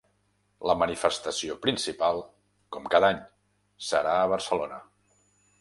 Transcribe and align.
La 0.69 0.75
manifestació 0.83 1.57
principal, 1.67 2.23
com 2.77 2.89
cada 2.97 3.13
any, 3.15 3.23
serà 3.93 4.19
a 4.23 4.29
Barcelona. 4.37 4.85